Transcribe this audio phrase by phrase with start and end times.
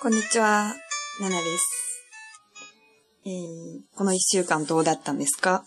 [0.00, 0.76] こんにちは、
[1.20, 2.04] ナナです。
[3.26, 3.42] えー、
[3.96, 5.64] この一週間どうだったんですか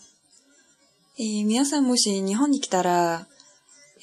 [1.18, 3.26] えー、皆さんもし日本に来たら、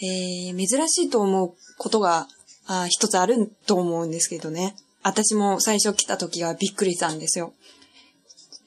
[0.03, 2.27] えー、珍しいと思うことが、
[2.67, 4.75] あ一つあると思うんですけどね。
[5.01, 7.55] 私も最初来た時はびっくりしたんですよ。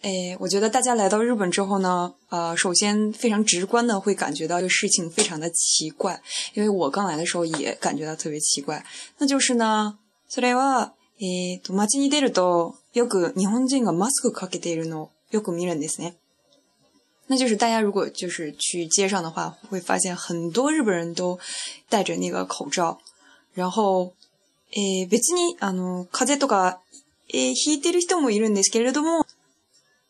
[0.02, 6.20] 诶，我觉得大家来到日本之后呢，呃，首先非常直观的会感觉到这事情非常的奇怪，
[6.54, 8.84] 因为我刚来的时候也感觉到特别奇怪，
[9.18, 9.96] 那就是呢，
[10.28, 10.94] それは
[11.24, 16.16] えっ、ー、と、街に出ると、よく日本人がマスクかけているのをよく見るんですね。
[17.28, 21.38] 那就是大家如果就是去街上的话，会发现很多日本人都
[21.88, 22.98] 戴着那个口罩。
[23.54, 24.14] 然后、
[24.72, 26.80] え別に、あの、風邪とか、
[27.32, 29.24] え引いてる人もいるんですけれども、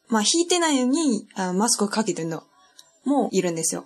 [0.08, 2.42] まあ、引いてないのに、あマスクかけてるの
[3.04, 3.84] もいるんですよ。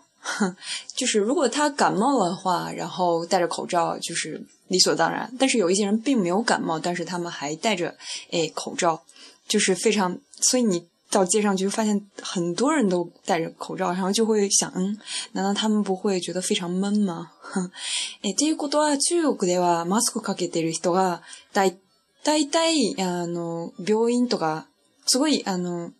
[0.96, 7.94] 就是如果他感冒了的话，然后戴着口罩，就是理所当然，但是有一些人并没有感冒，但是他们还戴着
[8.30, 9.02] 诶口罩，
[9.48, 10.18] 就是非常。
[10.40, 14.98] 所以你到街上去，发现很多人都戴着口罩，然后就会想：嗯，
[15.32, 17.30] 难道他们不会觉得非常闷吗？
[18.22, 21.22] 诶，ということで、今ではマスクをかけている人が
[21.54, 24.66] だいたいあの病院とか
[25.06, 25.92] すごいあの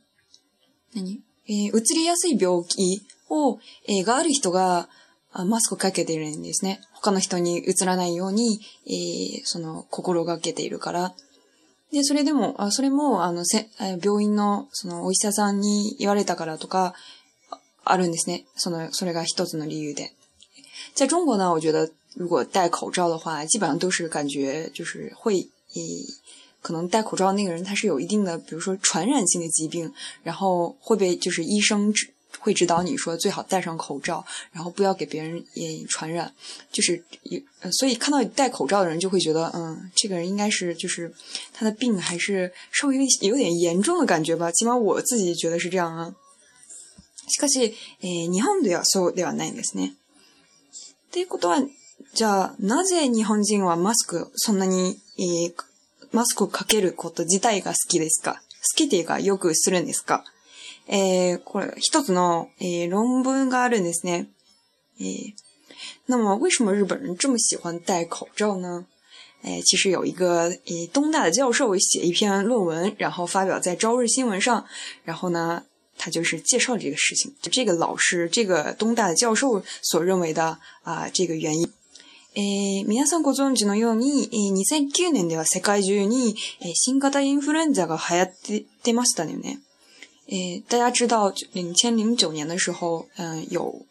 [0.93, 3.01] 何え移りやすい病気
[3.31, 4.89] をえがある人が。
[5.45, 6.81] マスクかけてるんですね。
[6.93, 11.15] 他の人に映らないように、えー、その、心がけているから。
[11.93, 13.69] で、それでも、あそれも、あの、せ、
[14.03, 16.95] 病院の、その、お医者さんに言われたからとか、
[17.85, 18.47] あるんですね。
[18.57, 20.13] その、それが一つの理由で。
[20.95, 25.83] 在中国呢，我觉得如果戴口罩的话，基本上都是感觉就是会，呃，
[26.63, 29.93] 可能戴口罩那个人他是有一定的，比如说传染性的疾病，
[30.25, 31.93] 然后会被就是医生
[32.41, 36.33] 会指导你说最好戴上口罩，然后不要给别人也传染。
[36.71, 37.05] 就是，
[37.79, 41.13] 所以看到戴口罩的人，就会觉得，嗯，这个人应该是就是
[41.53, 44.51] 他的病还是稍微有点严重的感觉吧。
[44.53, 46.15] 起码我自己觉得是这样啊。
[47.29, 49.95] しかし、え、日本ではそうではないんですね。
[51.11, 51.61] ということは、
[52.15, 54.97] じゃあなぜ日本人はマスクそんなに
[56.13, 58.43] マスクかけること自体が好きですか？
[58.77, 60.25] 好きよくするんですか？
[60.89, 64.29] えー、これ、一つの、えー、論文があるんですね。
[65.01, 65.07] えー、
[66.07, 68.87] 那么为什么日本人这么喜欢戴口罩呢？
[69.43, 74.65] 哎，其实有一个诶东大的教授写一篇论文，然后发表在《朝日新聞上，
[75.05, 75.65] 然后呢，
[75.99, 77.35] 他就是介绍这个事情。
[77.43, 81.69] 这个老师，这个东大的教授所认为的あ、这个原因。
[82.35, 88.31] えー、皆さんご存知のように、えー、2009年では世界中に、えー、新型インフルエンザが流行っ
[88.83, 89.59] てましたよね。
[90.29, 93.87] 诶，大家知道，两千零九年的时候，嗯，有，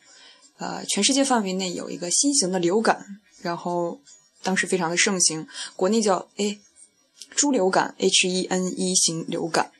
[0.57, 3.06] 呃，全世界范围内有一个新型的流感，
[3.41, 4.01] 然后
[4.44, 5.47] 当时非常的盛行，
[5.78, 6.59] 国内叫诶
[7.38, 9.72] 猪流感 H1N1 型流感，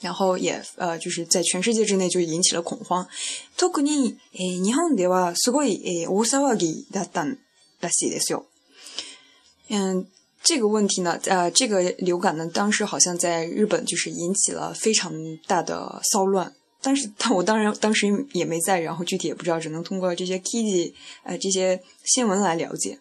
[0.00, 3.08] 然后也呃，就是在全世界之内就引起了恐慌，
[3.56, 7.24] 特にえ日本ではすごいえ大騒ぎだった
[7.80, 8.44] らしいですよ。
[9.70, 10.06] 嗯。
[10.46, 15.12] 这个问题呢，呃，这个流感呢，当时好像在日本就是引起了非常
[15.48, 16.54] 大的骚乱。
[16.80, 20.92] 但是，但我当然当时也没在，然后具体也不知道，只能通过这些 Kitty，
[21.24, 22.96] 呃，这些新闻来了解。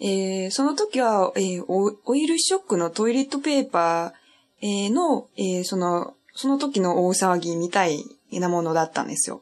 [0.00, 9.40] 诶，その時は、诶，我、我一律削ぐのトイレットペーパーの、诶、その、その時の大騒ぎみたいなものだったんですよ。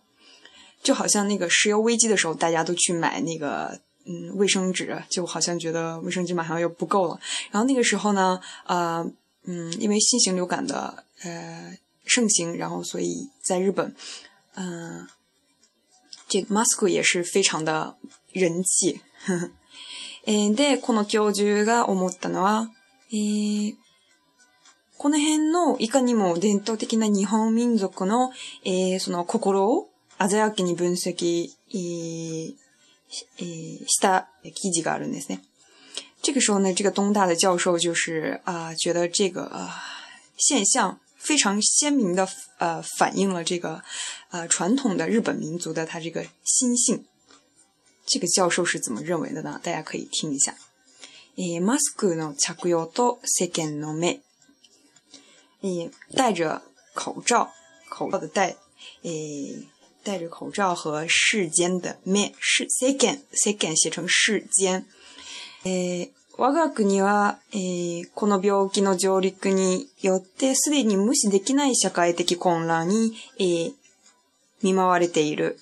[0.84, 3.80] 就好像那个石油危机的时候，大家都去买那个。
[4.10, 7.18] 嗯卫生纸，就好像觉得卫生纸马上又不够了。
[7.52, 9.04] 然后那个时候呢，呃
[9.44, 11.72] 嗯，因为新型流感的呃
[12.04, 13.94] 盛行，然后所以在日本，
[14.54, 15.06] 嗯、呃，
[16.28, 17.96] 这个 mask 也是非常的
[18.32, 19.00] 人气。
[19.26, 19.50] 呵呵
[20.26, 22.68] で、この教授が思ったのは、
[23.10, 23.74] えー、
[24.98, 28.30] この辺のいかにも伝統的な日本民族の、
[28.64, 29.88] えー、その心を
[30.18, 32.54] 鮮やかに分析、えー、
[33.36, 33.36] 诶，
[33.78, 34.28] 其他
[34.60, 35.40] 积极的论点。
[36.22, 39.82] 这个时候呢，这个东大的教授就是啊，觉得这个啊
[40.36, 42.28] 现象非常鲜明的
[42.58, 43.82] 呃反映了这个
[44.30, 47.04] 呃传统的日本民族的他这个心性。
[48.06, 49.60] 这个教授是怎么认为的呢？
[49.62, 50.56] 大家可以听一下。
[51.36, 54.20] 诶，マスクの着用と世間の目，
[55.62, 56.60] 诶，戴着
[56.94, 57.52] 口罩，
[57.88, 58.56] 口罩的戴，
[59.02, 59.64] 诶。
[60.10, 64.84] 戴着口罩和世间的 m a s e c o n d second 写成世间。
[65.62, 73.12] 诶，我が国はは、この病気の上陸によってすでに無視できない社会的混乱に
[74.64, 75.58] 見舞われている。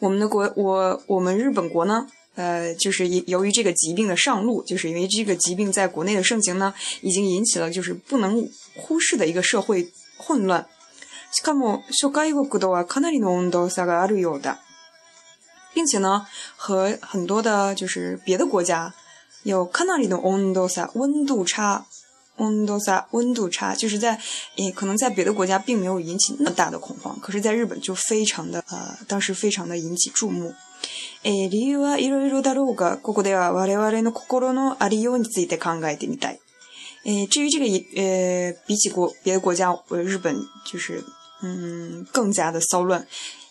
[0.00, 9.86] 我们的国，我我们日本国呢，呃，就是由于这个疾病的上路，就是因为这个疾病在国内的盛行呢，已经引起了就是不能忽视的一个社会
[10.16, 10.66] 混乱。
[11.38, 14.56] しかも，修改一个古道啊，加拿里的温度是高得有的，
[15.74, 18.94] 并且呢，和很多的，就是别的国家，
[19.42, 21.84] 有加拿里的温度差，温度差，
[23.10, 24.14] 温度差，就是在，
[24.56, 30.54] 呃，可能在别的国家并没有引起那么大的恐慌，可是在日本就非常的，呃，当时非常的引起注目。
[31.24, 36.38] 诶，理由啊，一路一路的う个，哥哥呀，瓦里瓦里那，角落呢，阿う哟，你自己得看个给你带。
[37.04, 37.72] 诶，至于这个，
[38.02, 40.34] 呃，比起国别的国家，日本
[40.64, 41.04] 就是。
[41.42, 43.06] 嗯，更加的骚乱。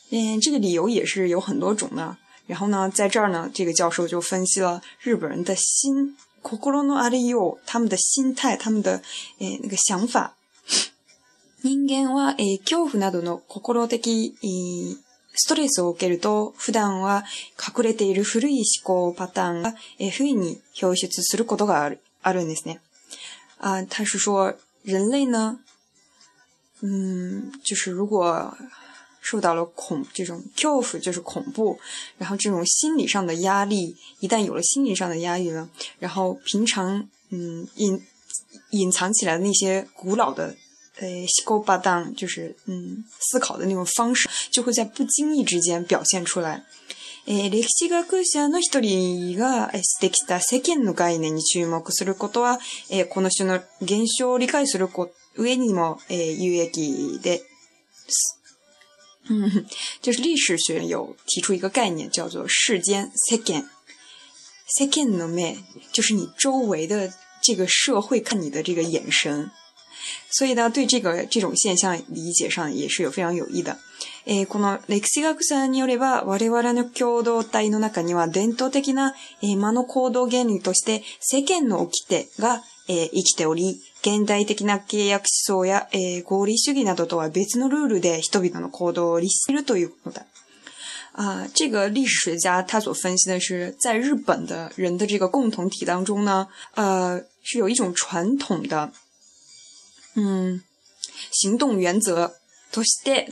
[0.09, 2.17] 嗯，这个理由也是有很多种的。
[2.47, 6.15] 然后呢，在这儿呢，这个教授就分析了日本人的心，
[7.65, 9.01] 他们的心态，他们的
[9.39, 10.35] 诶那个想法。
[11.61, 13.97] 人間は、え恐怖などの心的、
[14.43, 14.95] え
[15.33, 17.23] ストレスを受けると、普段は
[17.59, 22.77] 隠れている古い思考パターンが、え不意に表出することがある、あるんですね。
[23.57, 24.53] 啊、他是说，
[24.83, 25.59] 人类呢，
[26.81, 28.55] 嗯，就是如果
[29.21, 31.79] 受到了恐这种 k i l f 就是恐怖，
[32.17, 35.69] 然后这种心理上的压力，一旦有了心理上的压力了，
[35.99, 37.99] 然后平常嗯隐
[38.71, 40.55] 隐藏起来的那些古老的
[40.99, 41.07] 呃
[41.45, 46.63] 沟把当就是嗯思考的那种方式，就会在不经意之间表现出来。
[55.37, 57.41] 上にも、えー、有益で
[58.07, 58.37] す。
[59.29, 59.67] 嗯，
[60.01, 63.65] 就是历史学有提出一个概念，叫做世间 second
[64.79, 65.57] second の目，
[65.91, 69.51] 就是你周围的这个社会看你的这个眼神。
[70.29, 73.79] 所以呢，对这个这种现象理解上也是有非常有益的。
[74.25, 90.25] えー、この歴史学者によれば、我々の共同体の中には伝統的な、えー、間の行動原理として世間の掟が、えー、生きており、現代的な契約思想や、えー、合理主義などとは別のルールで人々の行動を律するということだ。
[91.13, 98.91] 啊，这个历史学家他所分析的是，在日本的人的这个共同体当中呢，呃，是有一种传统的，
[100.15, 100.61] 嗯，
[101.31, 102.35] 行动原则。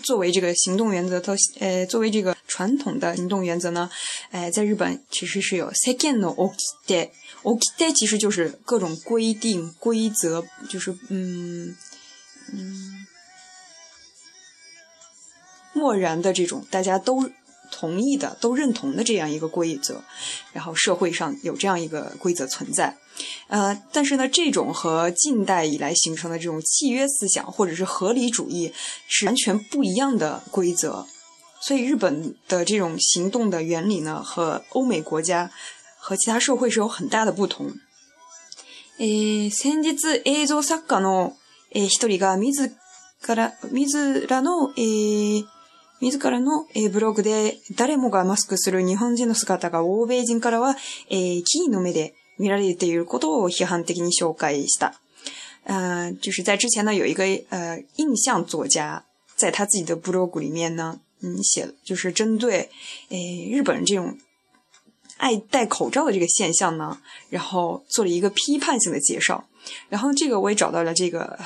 [0.04, 3.90] 作为这个行动原则，都呃作为这个传统的行动原则呢，
[4.31, 6.57] 哎，在日本其实是有 s e c o n no o k i
[6.88, 7.10] t e
[7.44, 11.75] o k i a e 其实就是各种规定、规则，就是嗯
[12.54, 13.06] 嗯，
[15.74, 17.30] 漠然的这种，大家都。
[17.73, 20.03] 同意的都认同的这样一个规则，
[20.51, 22.95] 然后社会上有这样一个规则存在，
[23.47, 28.71] 呃，但是呢，这种和近代以来形成的这种契约思想或者是合理主义
[29.07, 31.07] 是完全不一样的规则，
[31.59, 35.51] 所以日本的这种行动的原理呢，和欧美国家
[35.97, 37.73] 和其他社会是有很大的不同。
[46.03, 50.75] 自らの、えー、ブログで誰もがマスクする日本人の姿が欧米人からは、
[51.09, 54.95] えー、の目で見られていることを批判的に紹介した。
[55.65, 59.05] 呃，就是在之前呢，有一个呃印象作家，
[59.38, 62.69] 在他自己的 blog 里面呢，嗯，写就是针对
[63.09, 64.18] 诶、呃、日本人这种
[65.18, 66.97] 爱戴口罩的这个现象呢，
[67.30, 69.45] 然后做了一个批判性的介绍。
[69.87, 71.39] 然后这个我也找到了这个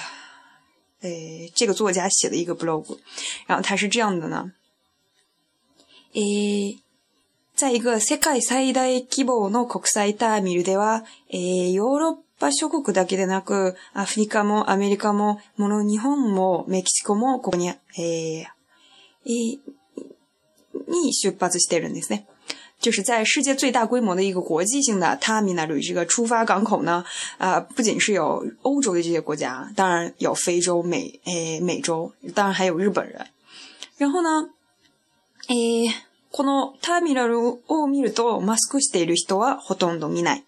[1.03, 2.97] え、这个作家写的一个 blog，
[3.45, 4.51] 然后他是这样的呢，
[6.13, 6.79] 诶。
[7.57, 18.47] 在一个世界最大規模の国際ターミルでは、えヨーロッパ諸国だけでなく、アフリカもアメリカも、もの日本もメキシコもここに、ええ
[19.25, 22.27] に出発してるんですね。
[22.79, 27.03] 就是在世界最大规模的一个国际性的 Terminal 这个出发港口呢，
[27.37, 33.25] 啊，不仅是有欧洲的这些国家，当然有非洲、美诶美洲，当然还有日本人。
[33.97, 34.49] 然后呢，
[35.47, 35.93] 诶，
[36.31, 40.41] この Terminal を見るとマスクしている人はほとんどない。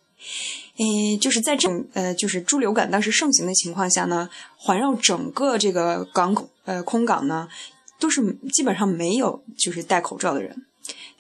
[0.78, 7.50] 诶，就是在这种呃，就是猪流感当时盛行的情况下呢，环绕整个这个港口呃空港呢，
[8.00, 8.22] 都是
[8.54, 10.68] 基本上没有就是戴口罩的人。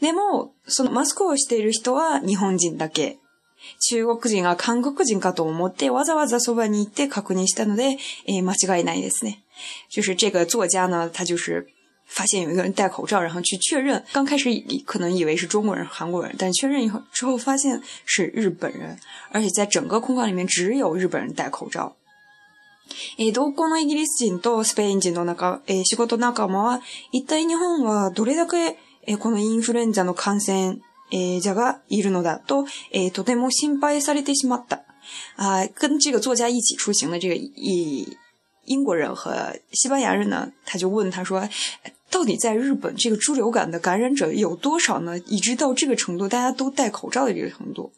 [0.02, 3.18] でも、そのマスクをしている人は日本人だけ。
[3.90, 9.44] 中国人が韓国人かと思ってわざわざそばに行って確認したので、えー、間違いないですね。
[9.94, 11.68] 就是这个作家呢，他就是
[12.06, 14.02] 发现有一个人戴口罩，然后去确认。
[14.14, 14.48] 刚开始
[14.86, 18.98] 可能以为是中国人、韩国人，但确认以后之后发现是日本人，
[19.32, 21.98] 而且在整个空港里面只有日本人戴口罩。
[23.18, 28.78] えー、同行のイギリス人とスペイン人の中、えー、仕事仲間は、一体日本はどれだけ
[29.10, 30.78] えー、このインフルエンザの感染、
[31.12, 34.84] え者がいるのだと、えとても心配されてしまった。
[35.38, 38.16] 啊、跟这个作家一起出行的这个一
[38.66, 41.42] 英国人和西班牙人呢，他就问他说，
[42.12, 45.18] 到底在日本这个猪流感的感染者有多少呢？
[45.26, 47.92] 以致到这个程度，大家都戴口罩的这个程度。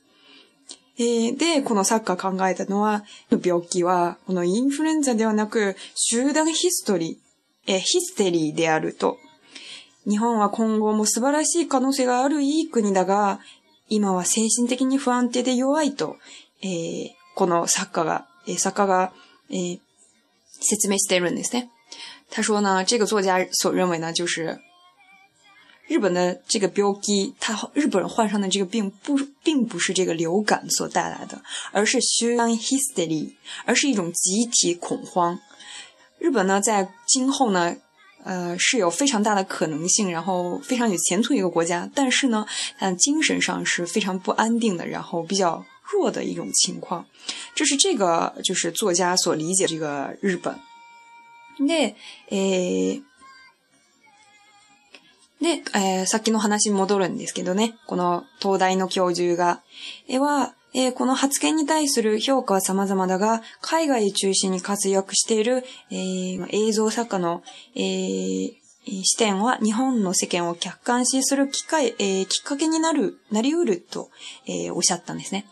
[0.97, 9.17] えー、で、この作家考えたのは、病気は、このインフルエンザではなく、集団ヒストリー、えー、ヒステリーであると。
[10.07, 13.39] 日本は今後も素晴らしい可能性があるいい国だが、
[13.89, 16.17] 今は精神的に不安定で弱いと、
[16.63, 19.11] えー、この作家が、えー、作家が、
[19.51, 19.79] えー、
[20.59, 21.69] 説明しているんですね。
[22.31, 24.59] 他说呢，这个作家所认为呢，就是
[25.87, 31.39] 日本的这个标记，他日本患上的这个病不并不是这个流感所带来的，
[31.73, 33.33] 而是 “shun hysteria”，
[33.65, 35.39] 而是一种集体恐慌。
[36.17, 37.75] 日本呢，在今后呢，
[38.23, 42.45] 呃，是有非常大的可能性，然后非常有前途一个国家，但是呢，
[42.79, 47.05] 呃，精神上是非常不安定的，然后比较弱的一种情况，
[47.55, 50.55] 这是这个就是作家所理解这个日本。
[51.59, 51.93] 那，
[52.29, 53.01] 诶，
[55.39, 57.73] 那诶，さっきの話に戻るんですけどね。
[57.87, 59.61] この東大の教授が、
[60.07, 60.53] えは。
[60.73, 67.43] えー、この発言に対する評価は様々だが、海外中心に活躍している、えー、映像作家の、
[67.75, 68.51] えー、
[69.03, 74.09] 視点は日本の世間を客観視する機会、えー、きっかけになる、なりうると、
[74.47, 75.45] えー、おっしゃったんですね。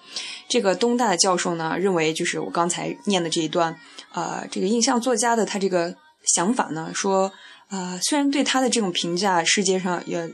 [0.50, 3.76] 这个东大教授呢，认为就是我刚才念的这一段，
[4.14, 7.32] 呃，这个印象作家的他这个想法呢，说，
[7.70, 10.32] 呃，虽然对他的这种评价，世界上也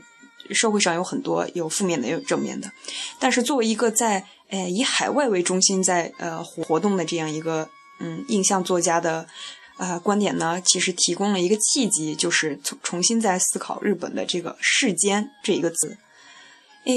[0.52, 2.70] 社会上有很多有负面的，有正面的，
[3.18, 9.26] 但是作为一个在哎，以海外为中心在呃活动的这样一个嗯印象作家的
[9.76, 15.98] 啊观点呢，其实提供了一个契机，就是重重新在思考日本的这个“世间”这一个字。
[16.84, 16.94] 多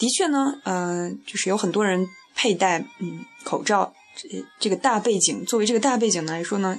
[0.00, 6.78] 的确呢，嗯，就是有很多人佩戴嗯口罩，这这个大背景作为这个大背景来说呢。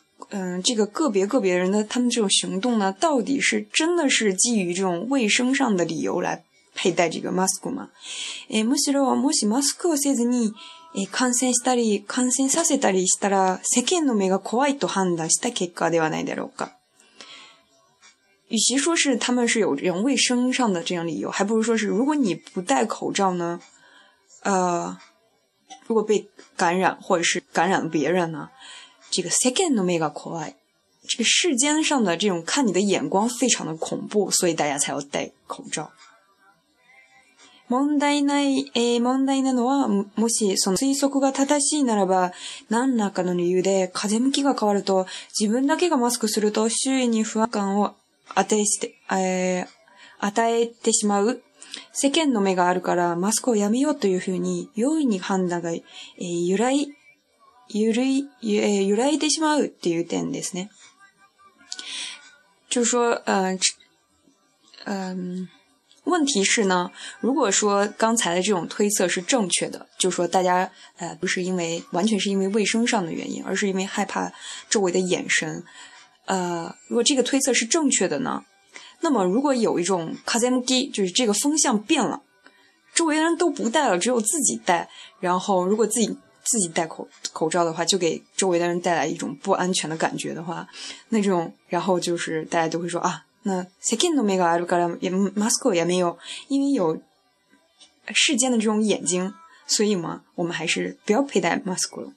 [0.33, 7.89] 嗯，这个个别个别人的他们这种行动呢，到底是真的是基于这种卫生上的理由来佩戴这个 mask 吗？
[8.49, 10.53] え、むしろもしマスクをせずに、
[10.95, 16.71] え、感染したり感染させたりしたら世間の目が怖いと判断した結果ではないだろうか。
[18.49, 23.59] 与其说是他们是有这种卫生上的这样理由，还不如说是如果你不戴口罩呢，
[24.43, 24.97] 呃，
[25.87, 28.49] 如果被感染或者是感染了别人呢。
[29.13, 30.55] 这个 second の目が怖い。
[31.07, 35.91] 这个世间上的这种看你的眼光非常的恐怖，所以大家才要戴口罩。
[37.69, 42.31] 問題ない、えー、問題なのは、もしその推測が正しいならば、
[42.69, 45.05] 何らかの理由で風向きが変わると、
[45.37, 47.95] 自分だけがマスクすると周囲に不安感を
[48.35, 49.67] 与えして、えー、
[50.19, 51.41] 与えてしまう。
[51.93, 56.87] 世間の目があるからマスクをやめようというふうに容易に判断が、えー、由来
[57.73, 58.03] ゆる
[58.41, 60.69] えゆらいてしまうっていう点ですね。
[62.69, 63.59] 就是说，嗯，
[64.85, 65.49] 嗯，
[66.05, 74.31] 问题是呢，如果说刚才的这种推测是正确的，就是说大家，呃，不是因为完全是因为卫生上的原因，而是因为害怕
[74.69, 75.63] 周围的眼神。
[76.25, 78.43] 呃，如果这个推测是正确的呢，
[79.01, 82.21] 那么如果有一种カゼム D，就是这个风向变了，
[82.93, 86.17] 周围的人都不戴了，只有自己戴，然后如果自己。
[86.43, 90.67] 自己戴口口罩的话，就给周围的人带来一种不安全的感觉的话，
[91.09, 96.17] 那种，然后就是大家都会说啊，那西京都没有，阿拉加拉也，莫斯科也没有，
[96.47, 97.01] 因为有
[98.13, 99.33] 世间的这种眼睛，
[99.67, 102.11] 所以嘛，我们还是不要佩戴 mask 了。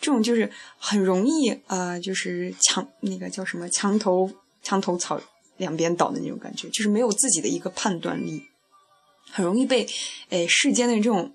[0.00, 4.30] 这种就是很容易啊，就是墙那个叫什么墙头
[4.62, 5.20] 墙头草
[5.56, 8.46] 两边倒的那种感觉，就是没有自己的一个判断力，
[9.30, 9.86] 很容易被
[10.30, 11.32] 诶世间的这种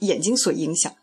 [0.00, 0.94] 眼睛所影响。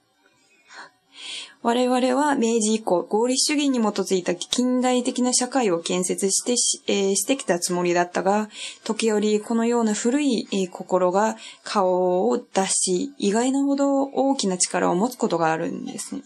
[1.66, 8.50] 我々は明治以降、合理主義に基づいた近代的な社会を建設してし,、えー、してきたつもりだったが、
[8.84, 16.22] 時折このような古い、えー、心が顔を出し、意外なほど大きな力を持つことがあるんですね。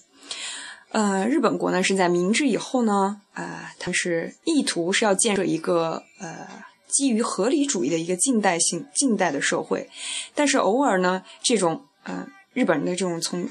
[0.92, 6.50] 呃，日本国呢是在明治以后呢，啊、呃，它是意图是要建设一个呃
[6.90, 9.90] 基于合理主义的一个近代性近代的社会，
[10.36, 13.48] 但是偶尔呢，这种呃日本人的这种从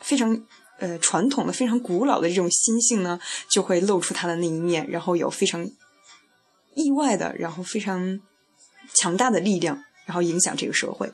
[0.00, 0.42] 非常
[0.78, 3.18] 呃，传统的、非常古老的这种心性呢，
[3.50, 5.68] 就会露出他的那一面，然后有非常
[6.74, 8.20] 意外的，然后非常
[8.92, 11.12] 强大的力量，然后影响这个社会。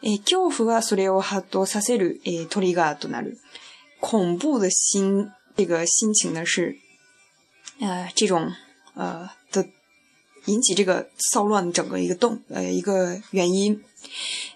[0.00, 3.30] 诶，恐怖啊，索列奥哈多萨塞鲁，诶，托里加多纳鲁，
[4.00, 6.76] 恐怖的心，这个心情呢是，
[7.80, 8.50] 啊，这种，
[8.94, 9.64] 呃的，
[10.46, 13.82] 引起这个骚乱整个一个动，呃，一个原因。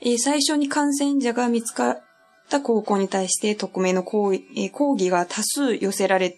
[0.01, 2.03] 诶，最初感染者が見つかる。
[2.51, 6.37] った高校に対して匿名の抗,、え抗議が多数寄せられ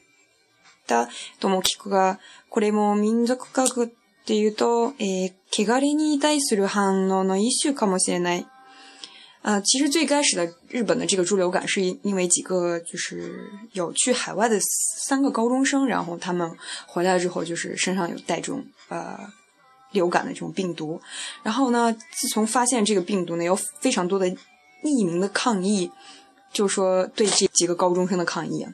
[0.87, 1.09] た
[1.41, 3.89] とも聞くが、これも民族学っ
[4.27, 8.47] ていうと、えー、汚れに対する反応の一種かもしれない。
[9.45, 14.61] 呃，其实最开始的日本的这个猪流感，是因为几个就是有去海外的
[14.99, 16.49] 三个高中生，然后他们
[16.87, 19.19] 回来之后，就是身上有带这种呃
[19.93, 21.01] 流感的这种病毒。
[21.43, 24.33] 然后呢，自从发现这个病毒呢，有非常多的
[24.83, 25.91] 匿名的抗议，
[26.53, 28.67] 就说对这几个高中生的抗议。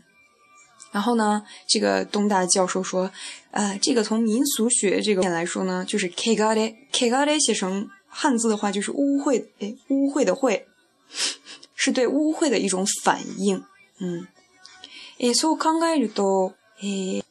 [0.91, 3.11] 然后呢，这个东大教授说，
[3.51, 10.63] 呃，这个从民俗学这个点来说呢，就是 kagari，kagari 写成汉字的话就是污秽，哎，污秽的秽，
[11.75, 13.63] 是对污秽的一种反应，
[14.01, 14.27] 嗯，
[15.19, 17.23] 诶，所以考えると，诶。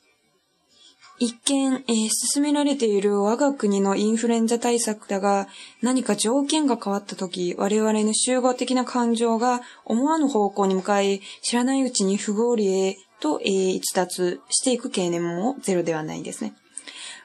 [1.20, 5.48] 一見、えー、進められている我が国のインフルエンザ対策だが、
[5.82, 16.54] 何か条件が変わった時、我々の集合的な感情が思わぬ方向に向かい、知らないうちに不合理へと、えー、逸脱していく経念もゼロではないですね。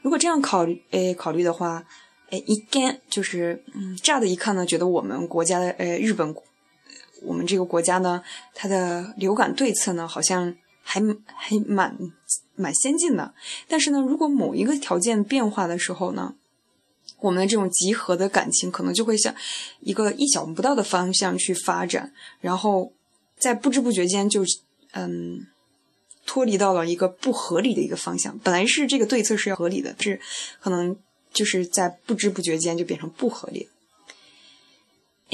[0.02, 1.84] 如果这样考虑、えー、考虑的话、
[2.30, 6.34] えー、一見、就是、嗯、乍的一看呢、觉得我们国家的、えー、日本、
[7.26, 8.22] 我们这个国家呢、
[8.54, 11.00] 它的流感对策呢、好像、还
[11.34, 11.94] 还蛮
[12.56, 13.32] 蛮先进的，
[13.68, 16.34] 但是呢，如果某一个条件变化的时候呢，
[17.20, 19.34] 我们的这种集合的感情可能就会向
[19.80, 22.92] 一个意想不到的方向去发展，然后
[23.38, 24.44] 在不知不觉间就
[24.92, 25.46] 嗯
[26.26, 28.36] 脱离到了一个不合理的一个方向。
[28.40, 30.20] 本来是这个对策是要合理的，是
[30.60, 30.96] 可能
[31.32, 33.68] 就是在不知不觉间就变成不合理。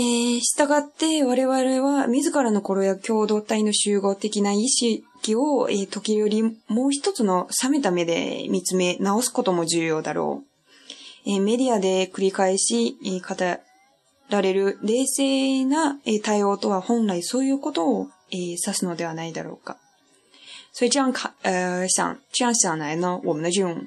[0.00, 5.07] えしたって我々は自らの頃や共同体の集合的な意思。
[5.20, 6.16] 気を、えー、時
[6.68, 10.50] もう一つの冷めた目で見つめ直すことも重要だろう。
[11.26, 13.62] えー、メディアで繰り返し、えー、語
[14.30, 19.76] られる冷静な、えー、対応とは本来そういうことを、えー、指すのではないだろうか。
[20.72, 23.84] 所以这样看，呃，想这样想来呢，我们的这种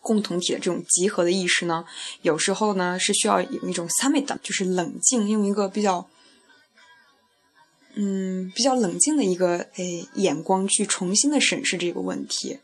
[0.00, 1.84] 共同体的这种集合的意识呢，
[2.22, 6.06] 有时候呢是需要有一种 summit，就是冷静，用一个比较
[7.94, 12.60] 嗯，比较冷静的一个诶眼光去重新的审视这个问题。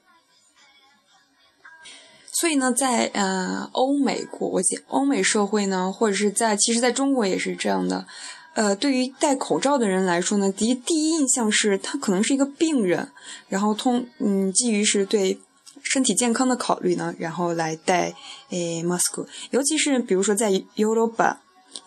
[2.32, 8.06] 所以呢，在呃欧美国，欧美社会呢，或者是在其实，在中国也是这样的。
[8.54, 13.10] 呃，对于戴口罩的人来说呢，第一第一印象是他可能是一个病人，
[13.48, 15.38] 然后通嗯，基于是对
[15.82, 18.14] 身体健康的考虑呢，然后来戴
[18.50, 19.26] 诶 mask。
[19.50, 21.36] 尤其是比如说在 Europe，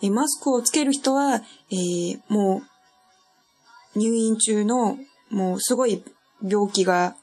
[0.00, 2.62] 诶 mask をつける人は诶も
[3.94, 4.98] 入院中の、
[5.30, 6.02] もうすごい
[6.42, 7.14] 病気が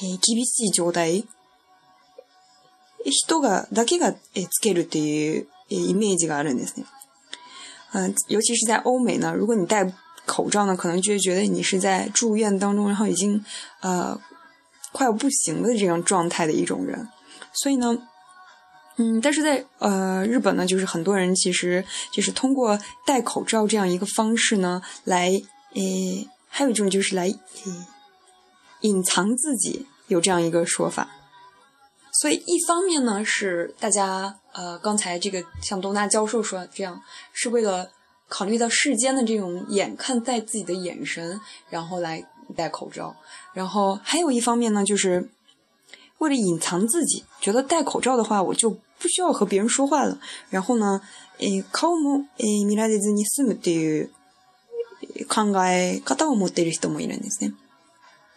[0.00, 1.24] 厳しい状態、
[3.04, 4.20] 人がだけがつ
[4.60, 6.84] けるっていうイメージがあるんですね。
[7.92, 9.92] 嗯，尤其是在欧美呢，如果你戴
[10.26, 13.44] 口罩呢，可能就觉得你是在住院当中，然后已经
[13.80, 14.18] 呃
[14.92, 17.06] 快要不行的这样状态的一种人。
[17.52, 17.96] 所以呢，
[18.96, 25.40] 嗯，但是在呃日本呢，就是很多人其实就是通过戴口罩这样一个方式呢来。
[25.74, 27.32] 诶，还有一种就是来
[28.82, 31.08] 隐藏自己，有这样一个说法。
[32.20, 37.00] 所以一方面呢，是大家呃，刚才这个像东大教授说这样，
[37.32, 37.90] 是为了
[38.28, 42.22] 考虑到世间的这种眼看在自己的眼神，然后来
[42.54, 43.16] 戴口罩。
[43.54, 45.30] 然后还有一方面呢，就是
[46.18, 50.20] 为了隐藏自己，觉得戴口罩的话，我就不需要和别人说话了。
[50.50, 51.00] 然后呢，
[51.38, 54.08] 诶，考蒙诶，ミラ n ズニスムという。
[55.28, 57.52] 考え方を持っている人もいるんですね。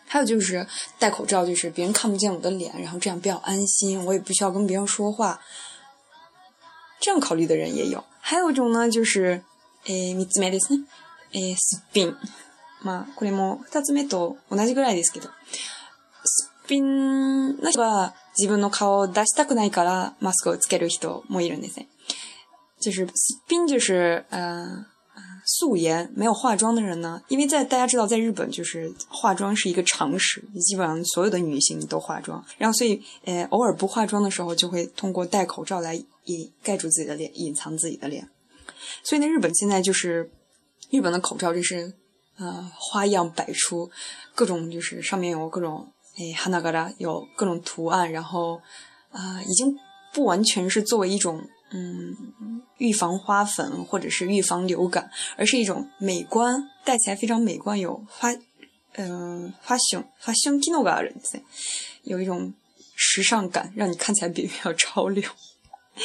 [0.08, 0.68] 还有就是
[1.00, 5.40] 戴口罩，就是别人看不见我的脸，然后这样比较安心，我也不需要跟别人说话。
[7.00, 8.04] 这样考虑的人也有。
[8.22, 9.42] 还有一种呢，就是
[9.86, 10.84] 诶三つ目ですね。
[11.34, 12.16] 诶すっぴん。
[12.84, 15.30] まあこれも二つ目と同じぐらいですけど、
[16.24, 21.88] すっぴんな人は自分の顔を出したくないからマスクをつける人もいるんですね。
[22.80, 24.64] 就是すっぴん就是嗯。
[24.64, 24.86] 呃
[25.48, 38.28] 素颜没有化妆的人呢，因为在大家知道，在日本就是化妆是一个常识，基本上所有的女性都化妆，然后所以呃偶尔不化妆的时候，就会通过戴口罩来隐盖住自己的脸，隐藏自己的脸。
[39.04, 40.32] 所以呢，日本现在就是，
[40.90, 41.94] 日本的口罩就是
[42.38, 43.90] 呃花样百出，
[44.34, 48.60] 各种就是上面有各种哎哈达嘎达有各种图案，然后
[49.12, 49.78] 啊已经
[50.12, 51.46] 不完全是作为一种。
[51.72, 52.16] 嗯，
[52.78, 58.32] 预防花粉或者是预防流感，而是一种美观，戴起来非常美观，有花，
[58.94, 61.42] 嗯、呃，花胸花胸肌肉があるんですね，
[62.04, 62.54] 有一种
[62.96, 65.24] 时尚感，让你看起来比较潮流。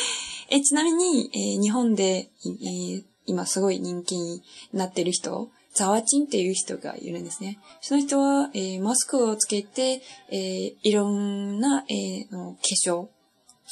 [0.53, 4.43] え、ちなみに、え日本で、え今すごい人気に
[4.73, 7.59] なっている人、ザワチンっていう人がいるんですね。
[7.81, 12.37] その人は、えマスクをつけて、えいろんな、え化
[12.85, 13.07] 粧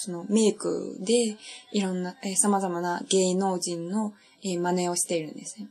[0.00, 1.30] そのメイクで
[1.72, 5.68] いろんなえさまざまな芸能人の真似をしているんですね。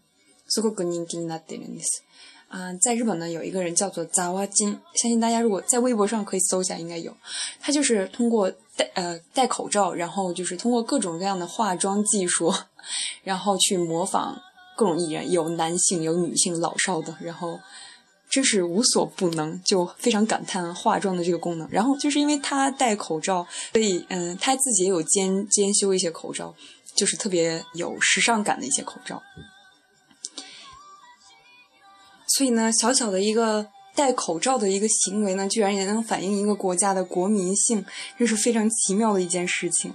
[0.48, 2.04] すごく人気になっているんです。
[2.50, 7.16] 啊，在日本呢有一个人叫做杂娃金，相信大家如果在微博上可以搜一下，应该有。
[7.62, 12.54] 他就是通过戴呃戴口罩，然后就是通过各种各样的化妆技术，
[13.24, 14.38] 然后去模仿
[14.76, 17.58] 各种艺人，有男性有女性老少的，然后。
[18.30, 21.68] 真是无所不能，就非常感叹化妆的这个功能。
[21.72, 26.54] 然后就是因为他戴口罩，所以嗯，他自己也有兼兼修一些口罩，
[26.96, 29.22] 就是特别有时尚感的一些口罩。
[32.38, 37.86] 所以呢，小小的一个戴口罩的一个行为呢，居然也能反映一个国家的国民性，
[38.20, 39.94] 这是非常奇妙的一件事情。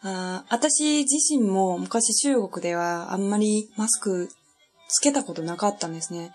[0.00, 4.28] 啊，あたし、じしも昔中国ではあんまりマスク
[4.88, 6.30] つけたことなかったんですね。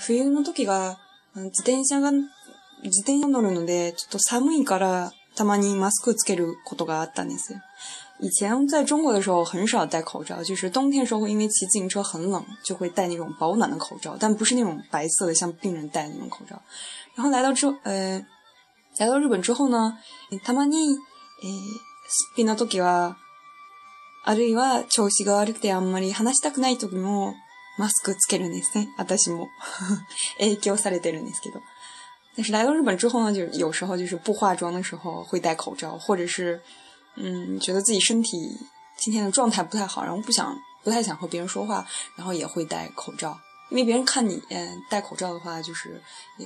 [0.00, 0.98] 冬の時が、
[1.34, 2.12] 自転車が、
[2.82, 7.60] 自転車乗るので、ちょっと寒いから、たまにマスクつけることがあったんですよ。
[8.20, 16.60] 以前在中国的时候很少戴口罩，就是冬天的时候因为骑自行车很冷，就会戴那种保暖的口罩，但不是那种白色的像病人戴的那种口罩。
[17.14, 18.24] 然后来到之呃，
[18.98, 19.98] 来到日本之后呢，
[20.44, 20.92] たまに
[21.42, 23.16] えすっぴの時は、
[24.24, 27.34] あるいは調子が悪くてあんまり話したくない時も。
[27.76, 28.62] mask 着戴着呢，
[28.96, 29.48] 啊，但是不，
[30.38, 31.32] 哎，叫啥来着呢？
[31.42, 31.60] 这个，
[32.36, 36.60] 但是来到日本之后呢，就是有时候就是不化妆的时候会戴口罩，或者是，
[37.16, 38.58] 嗯，觉得自己身体
[38.96, 43.38] 今天的状态不太好，然后不想，不太想和别人说话，然后也会戴口罩，
[43.70, 44.42] 因为别人看你
[44.90, 46.00] 戴口罩的话，就是，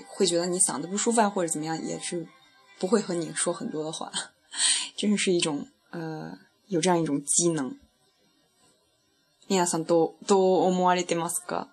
[0.06, 2.24] 会觉得你嗓子不舒服啊，或者怎么样，也是
[2.78, 4.12] 不会和你说很多的话，
[4.96, 7.76] 真的是一种，呃，有这样一种机能。
[9.48, 11.68] 皆さんどう、どう思われてますか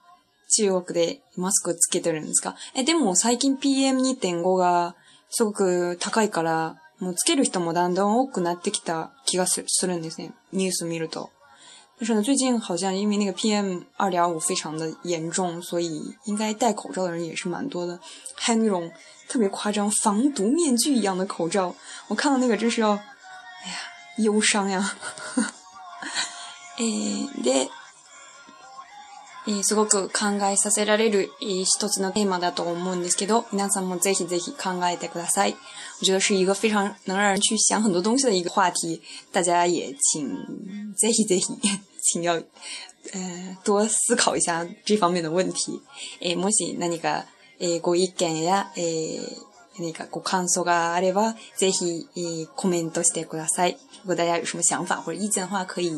[0.56, 4.96] 中国でマスクつけてるんですかえ、でも最近 PM2.5 が
[5.32, 10.34] すごく高いから、もうつける人もだんだん多くなってきた気がするんですね。
[10.52, 11.32] ニュース見ると。
[12.00, 18.00] 但是呢，最近好像因为那个 PM 二点五非常的严重，所以应该戴口罩的人也是蛮多的。
[18.36, 18.92] 还有那种
[19.28, 21.74] 特别夸张、防毒面具一样的口罩，
[22.08, 23.04] 我看到那个真是要，哎呀，
[24.24, 24.94] 忧伤呀。
[26.80, 27.70] えー、で、
[29.46, 35.56] えー、すごく考えさせられる、えー、一つのテーマだと思うんですけど、皆さんもぜひぜひ考えてください。
[36.02, 40.28] 我觉得是一个非常能让人去想很多东西的一个话题，大家也请
[40.96, 41.46] ぜひぜひ
[42.02, 42.42] 请要
[43.14, 45.80] 呃多思考一下这方面的问题。
[46.22, 47.26] えー、もし何か、
[47.60, 53.78] えー、ご意見や、えー何かご感想があれば、ぜひ、えー、コメントしてください。
[54.06, 55.90] 如果大家有什么想法或者意见的话，可以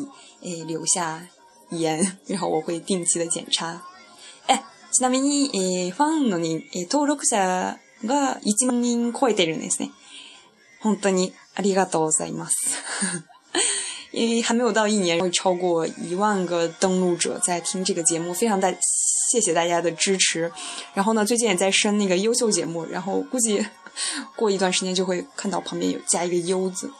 [0.42, 1.20] 诶、留下
[1.70, 3.82] 言， 然后我会定期的检查。
[4.48, 4.60] え、
[4.92, 9.90] ちなみに、えー、ファンのに、えー、登録者が1万人超えてるんですね。
[10.80, 12.54] 本当にありがとうございます。
[14.12, 18.70] 因为还没有到一年，会超过一万个登录者在听这个节目，非常大
[19.30, 20.50] 谢谢大家的支持。
[20.94, 23.64] 然后呢，最近也在升那个优秀节目，然后估计
[24.36, 26.90] 过一段时间就会看到旁边有加一个优字。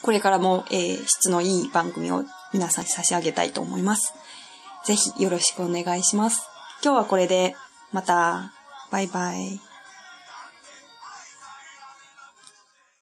[0.00, 4.14] これからも、えー、質のいい番組を皆さんに差し上げたいと思います。
[4.84, 6.40] ぜひよろしくお願いします。
[6.82, 7.56] 今日はこれで、
[7.90, 8.52] また、
[8.92, 9.60] バイバイ。